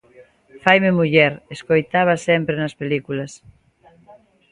Faime 0.63 0.91
muller, 0.99 1.31
escoitaba 1.55 2.13
sempre 2.27 2.55
nas 2.57 2.77
películas. 2.81 3.31